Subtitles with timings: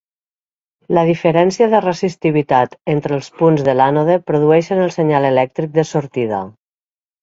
[0.97, 6.47] La diferència de resistivitat entre els punts de l'ànode produeixen el senyal elèctric de sortida.